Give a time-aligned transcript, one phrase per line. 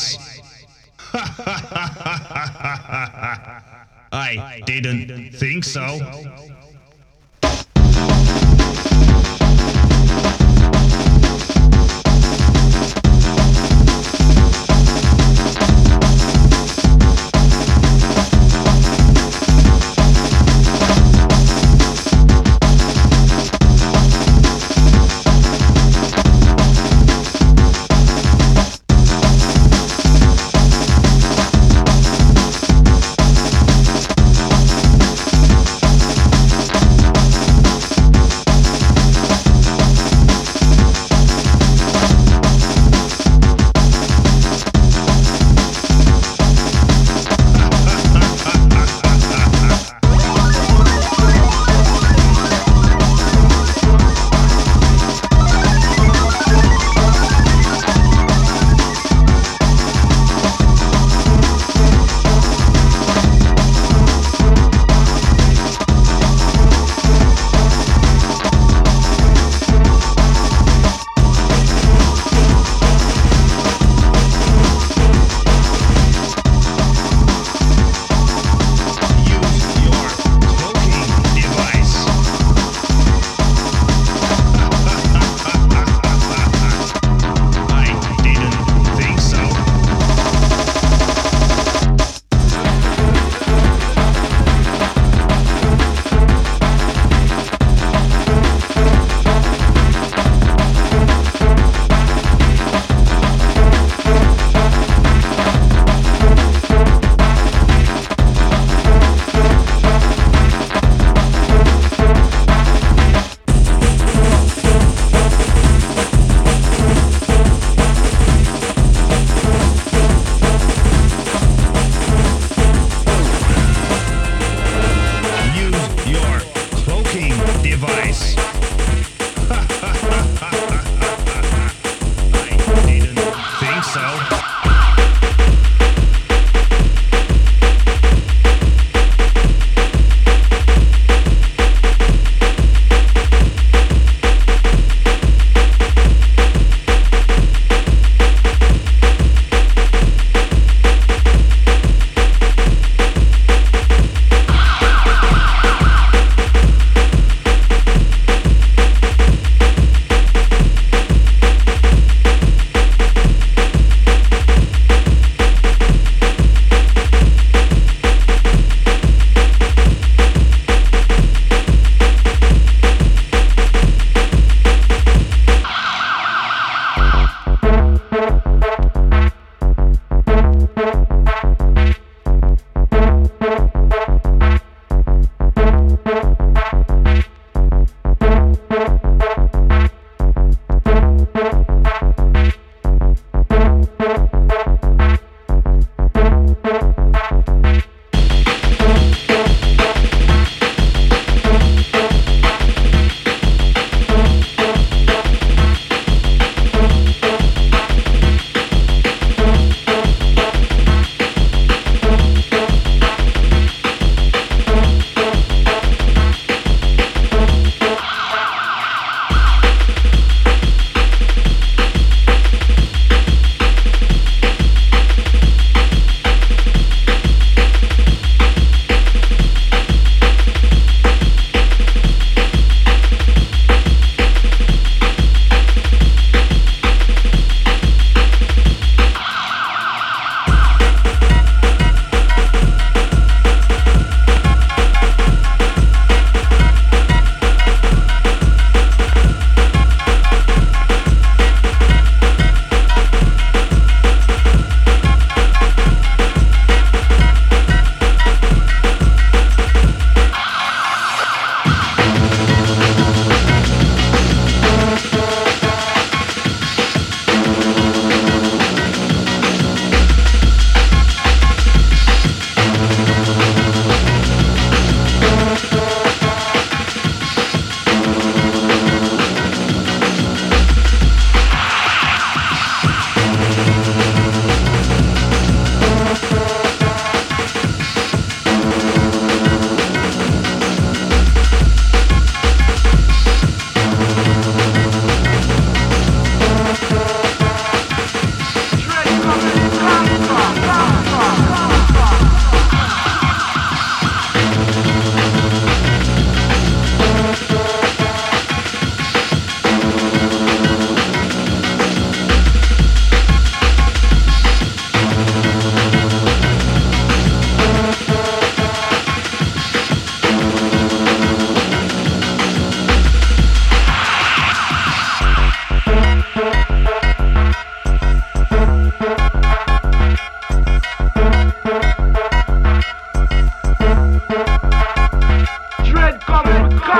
[4.12, 5.98] I didn't think so.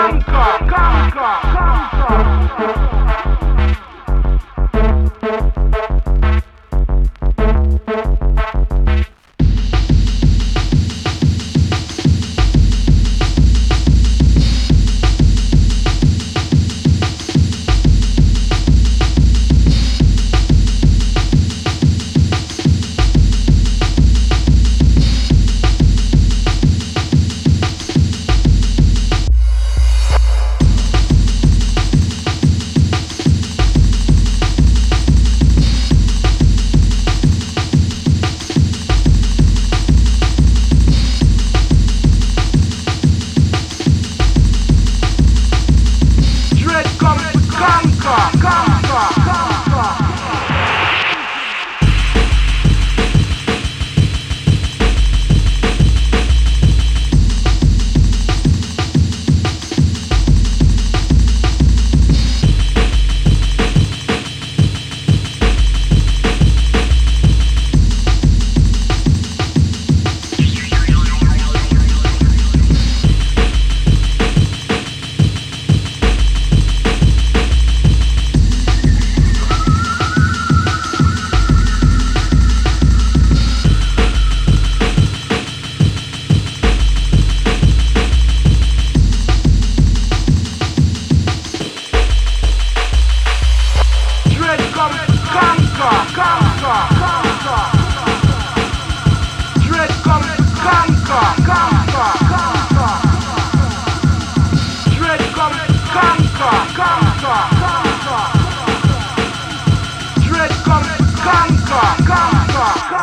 [0.01, 0.50] Soundcloud.